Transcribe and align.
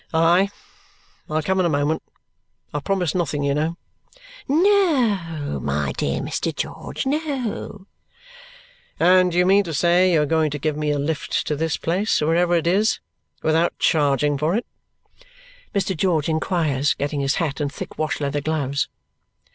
"Aye! 0.15 0.49
I'll 1.29 1.43
come 1.43 1.59
in 1.59 1.65
a 1.67 1.69
moment. 1.69 2.01
I 2.73 2.79
promise 2.79 3.13
nothing, 3.13 3.43
you 3.43 3.53
know." 3.53 3.77
"No, 4.47 5.59
my 5.61 5.91
dear 5.95 6.21
Mr. 6.21 6.55
George; 6.55 7.05
no." 7.05 7.85
"And 8.99 9.31
you 9.31 9.45
mean 9.45 9.63
to 9.63 9.75
say 9.75 10.11
you're 10.13 10.25
going 10.25 10.49
to 10.49 10.57
give 10.57 10.75
me 10.75 10.89
a 10.89 10.97
lift 10.97 11.45
to 11.45 11.55
this 11.55 11.77
place, 11.77 12.19
wherever 12.19 12.55
it 12.55 12.65
is, 12.65 12.99
without 13.43 13.77
charging 13.77 14.39
for 14.39 14.55
it?" 14.55 14.65
Mr. 15.75 15.95
George 15.95 16.27
inquires, 16.27 16.95
getting 16.95 17.19
his 17.19 17.35
hat 17.35 17.61
and 17.61 17.71
thick 17.71 17.99
wash 17.99 18.19
leather 18.19 18.41
gloves. 18.41 18.89